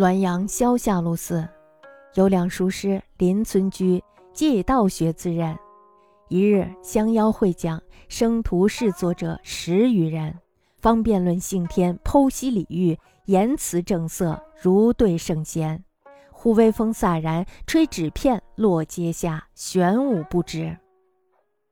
[0.00, 1.46] 滦阳萧下路寺
[2.14, 4.02] 有两书师邻村居，
[4.32, 5.54] 皆以道学自任。
[6.30, 10.34] 一日相邀会讲，生徒侍作者十余人，
[10.78, 15.84] 方辩论性天，剖析礼遇，言辞正色，如对圣贤。
[16.30, 20.74] 忽微风飒然，吹纸片落阶下，玄武不知。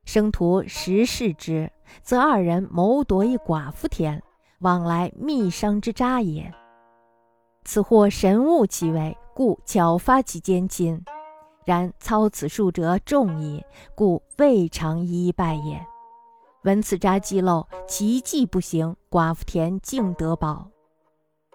[0.05, 1.67] 生徒时视之，
[2.03, 4.21] 则二人谋夺一寡妇田，
[4.59, 6.53] 往来密商之渣也。
[7.63, 11.03] 此或神物其为，故巧发其奸亲。
[11.65, 13.63] 然操此术者众矣，
[13.93, 15.85] 故未尝一败也。
[16.63, 20.67] 闻此札记漏，其迹不行，寡妇田竟得保。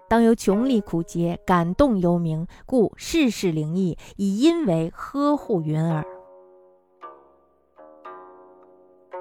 [0.08, 6.04] 当由穷力苦节，感动幽冥，故世事灵异，以因为呵护云耳。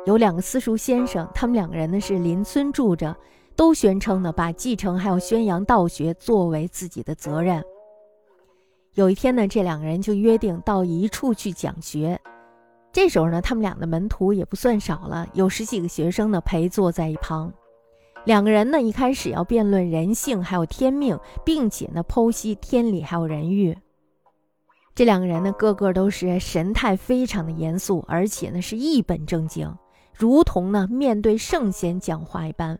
[0.05, 3.15] 有两个私塾先生，他们两个人呢是邻村住着。
[3.55, 7.63] 都宣称呢，把继承还有宣扬道学作为自己的责任。
[8.93, 12.19] 有一天呢，这两个人就约定到一处去讲学。
[12.91, 17.51] 这时候呢，他们俩的门徒也不算少了，有十几个学生呢陪坐在一旁。
[18.25, 23.75] 两个人呢一开始要辩论人性还有天命，并且呢剖析天理还有人欲。
[24.95, 29.75] 这两个人呢个个都是神态非常的严肃，而且呢是一本正经，
[30.15, 32.79] 如同呢面对圣贤讲话一般。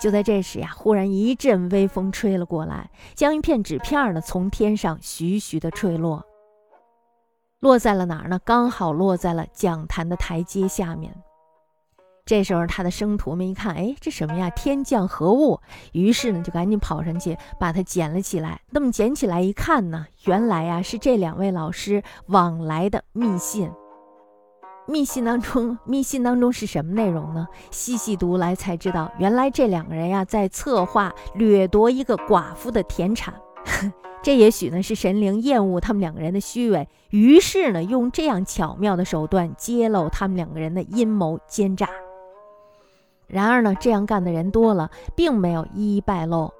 [0.00, 6.22] 就在这时呀，忽然一阵微风吹了过来，将一片纸片呢从天上徐徐的吹落，
[7.60, 8.38] 落在了哪儿呢？
[8.44, 11.14] 刚好落在了讲坛的台阶下面。
[12.26, 14.50] 这时候他的生徒们一看，哎，这什么呀？
[14.50, 15.60] 天降何物？
[15.92, 18.60] 于是呢，就赶紧跑上去把它捡了起来。
[18.70, 23.70] 那么捡起来一看呢，原来呀是这两位老师往来的密信。
[24.86, 27.48] 密信当中，密信当中是什么内容呢？
[27.70, 33.34] 细细读来才知道，原来这两个人呀，在策划掠夺一个寡妇的田产。
[34.22, 41.88] 这也许呢是神灵厌恶他们两个人的虚伪，于是呢用这样巧妙的手段揭露他们两个人的阴谋奸诈。
[43.26, 46.52] 然而呢，这样干的人多了，并没有一一败露。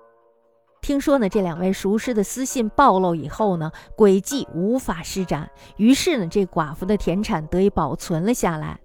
[0.84, 8.78] 听说呢，这两位熟师的私信暴露以后呢，诡计无法施展，于是呢，这寡妇的田产得以保存了下来。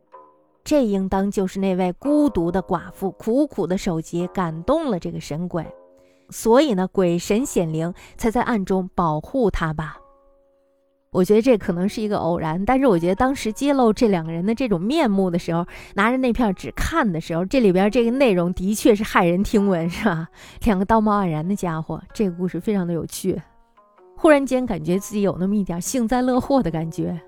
[0.64, 5.68] 这应当就是那位孤独的寡妇苦苦的守节感动了这个神鬼，
[6.30, 9.98] 所以呢，鬼神显灵才在暗中保护他吧。
[11.12, 15.66] 我觉得这可能是一个偶然，但是我觉得当时揭露这两个人的这种面目的时候，
[15.96, 20.28] 拿着那片纸看的时候，这里边这个内容的确是骇人听闻，是吧？
[20.66, 23.42] 两个道貌岸然的家伙，这个故事非常的有趣，
[24.16, 27.20] 忽然间感觉自己有那么一点幸灾乐祸的感觉。